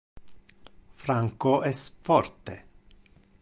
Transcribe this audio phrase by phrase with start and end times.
[1.03, 2.57] Franco es forte.